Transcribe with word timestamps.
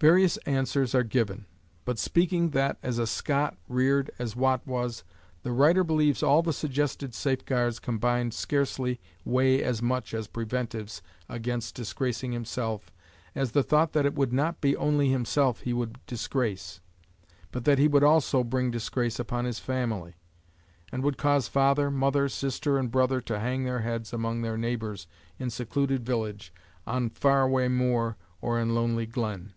Various 0.00 0.36
answers 0.46 0.94
are 0.94 1.02
given, 1.02 1.46
but, 1.84 1.98
speaking 1.98 2.50
that 2.50 2.78
as 2.84 2.98
a 3.00 3.04
Scot, 3.08 3.56
reared 3.68 4.12
as 4.16 4.36
Watt 4.36 4.64
was, 4.64 5.02
the 5.42 5.50
writer 5.50 5.82
believes 5.82 6.22
all 6.22 6.40
the 6.40 6.52
suggested 6.52 7.16
safeguards 7.16 7.80
combined 7.80 8.32
scarcely 8.32 9.00
weigh 9.24 9.60
as 9.60 9.82
much 9.82 10.14
as 10.14 10.28
preventives 10.28 11.02
against 11.28 11.74
disgracing 11.74 12.30
himself 12.30 12.92
as 13.34 13.50
the 13.50 13.64
thought 13.64 13.92
that 13.92 14.06
it 14.06 14.14
would 14.14 14.32
not 14.32 14.60
be 14.60 14.76
only 14.76 15.08
himself 15.08 15.62
he 15.62 15.72
would 15.72 15.98
disgrace, 16.06 16.80
but 17.50 17.64
that 17.64 17.80
he 17.80 17.88
would 17.88 18.04
also 18.04 18.44
bring 18.44 18.70
disgrace 18.70 19.18
upon 19.18 19.46
his 19.46 19.58
family, 19.58 20.14
and 20.92 21.02
would 21.02 21.18
cause 21.18 21.48
father, 21.48 21.90
mother, 21.90 22.28
sister 22.28 22.78
and 22.78 22.92
brother 22.92 23.20
to 23.20 23.40
hang 23.40 23.64
their 23.64 23.80
heads 23.80 24.12
among 24.12 24.42
their 24.42 24.56
neighbors 24.56 25.08
in 25.40 25.50
secluded 25.50 26.06
village, 26.06 26.54
on 26.86 27.10
far 27.10 27.42
away 27.42 27.66
moor 27.66 28.16
or 28.40 28.60
in 28.60 28.76
lonely 28.76 29.04
glen. 29.04 29.54